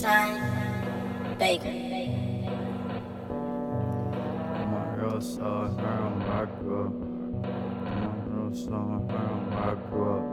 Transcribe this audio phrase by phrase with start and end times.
[0.00, 0.40] Son
[1.38, 1.68] Baker.
[4.70, 6.92] My real soul heroin where I grew up.
[8.00, 10.24] My real soul heroin where I grew up.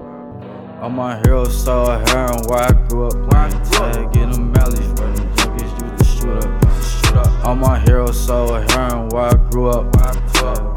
[0.84, 3.16] All my heroes saw heroin where I grew up.
[3.30, 7.46] Playing tag, getting mallies where them junkies used to shoot up.
[7.46, 9.86] All my heroes saw heroin where I grew up.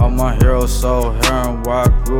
[0.02, 2.19] All my heroes saw heroin where I grew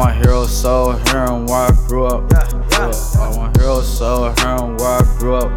[0.00, 2.24] My heroes saw heroin where I grew up.
[2.32, 3.20] yeah, yeah.
[3.20, 5.50] All my heroes saw heroin where I grew up.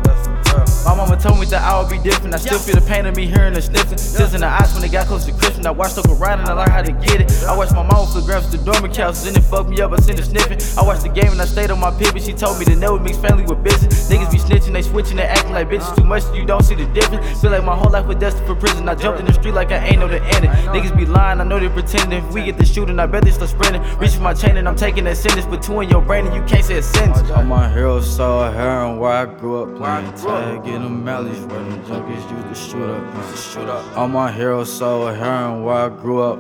[0.84, 1.46] My mama told me
[1.84, 2.34] I be different.
[2.34, 3.98] I still feel the pain of me hearing the sniffing.
[3.98, 5.66] Tears in the eyes when they got close to Christmas.
[5.66, 7.32] I watched Uncle Ryan and I learned how to get it.
[7.44, 9.92] I watched my flip grabs to dormant couches and it fucked me up.
[9.92, 10.60] I seen her sniffing.
[10.78, 12.24] I watched the game and I stayed on my pivot.
[12.24, 14.10] She told me to never mix family with business.
[14.10, 16.24] Niggas be snitching, they switching, they acting like bitches too much.
[16.34, 17.42] You don't see the difference.
[17.42, 18.88] Feel like my whole life was destined for prison.
[18.88, 20.52] I jumped in the street like I ain't know the ending.
[20.72, 22.24] Niggas be lying, I know they pretending.
[22.24, 23.82] If we get the shooting, I bet they start sprinting.
[23.98, 25.46] Reach for my chain and I'm taking that sentence.
[25.46, 27.30] But two in your brain and you can't say a sentence.
[27.32, 29.78] All my heroes saw heroin where I grew up.
[29.78, 33.16] Playing tag, getting mallies where them junkies used to shoot up.
[33.16, 33.98] Used to shoot up.
[33.98, 36.40] All my heroes saw heroin where I grew up.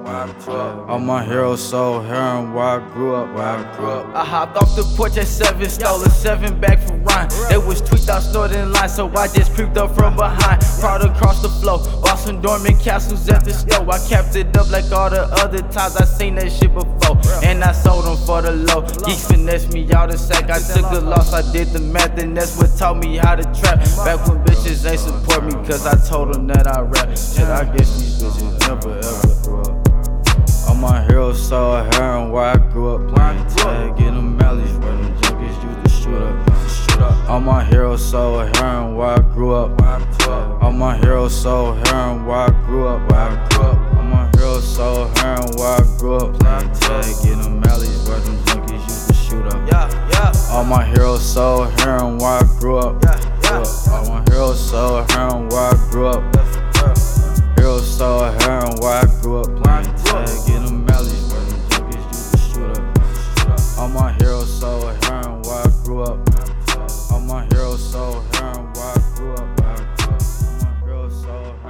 [0.89, 3.33] All my heroes saw heroin where I grew up.
[3.33, 4.15] Where I grew up.
[4.15, 7.29] I hopped off the porch at seven, stole a seven back from Ryan.
[7.49, 10.61] They was tweaked out, snorting in line, so I just creeped up from behind.
[10.79, 13.89] Proud across the floor, bought some dormant castles at the store.
[13.89, 17.19] I capped it up like all the other times I seen that shit before.
[17.43, 18.81] And I sold them for the low.
[19.05, 20.49] Geeks finesse me out the sack.
[20.49, 23.43] I took a loss, I did the math, and that's what taught me how to
[23.59, 23.79] trap.
[24.05, 27.09] Back when bitches ain't support me, cause I told them that I rap.
[27.17, 30.69] Shit, I guess these bitches never ever grew up.
[30.69, 33.15] All my heroes saw heroin where I grew up.
[33.15, 37.29] Playing tag, getting mallies where them junkies used to shoot up.
[37.29, 39.81] All my heroes saw heroin where I grew up.
[40.61, 43.11] All my heroes saw heroin where I grew up.
[43.11, 43.95] Where I grew up.
[43.95, 46.39] All my heroes saw heroin where I grew up.
[46.39, 49.69] Playing tag, getting mallies where them junkies used to shoot up.
[49.69, 53.01] Yeah, yeah, All my heroes saw heroin where I grew up.
[53.53, 53.93] Yeah.
[53.93, 56.23] All my heroes saw heroin where I grew up.
[57.57, 59.47] Heroes saw heroin where I grew up.
[59.63, 63.79] Playing tag, getting mallies where them junkies used to shoot up.
[63.79, 66.19] All my heroes saw heroin where I grew up.
[67.11, 68.77] All my heroes saw grew up.
[68.77, 69.39] Where I grew up.
[69.41, 69.81] All
[70.61, 71.63] my heroes saw up.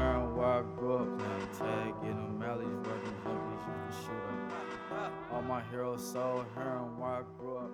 [5.32, 6.00] Them up.
[6.00, 7.72] Saw heroin where I grew up.